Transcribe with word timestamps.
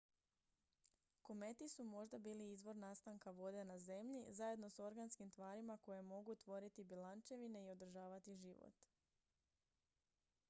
kometi 1.27 1.67
su 1.69 1.83
možda 1.83 2.17
bili 2.27 2.47
izvor 2.51 2.75
nastanka 2.75 3.29
vode 3.39 3.65
na 3.65 3.77
zemlji 3.79 4.25
zajedno 4.29 4.69
s 4.69 4.79
organskim 4.79 5.29
tvarima 5.31 5.77
koje 5.77 6.01
mogu 6.01 6.35
tvoriti 6.35 6.83
bjelančevine 6.83 7.63
i 7.65 7.69
održavati 7.69 8.35
život 8.35 8.73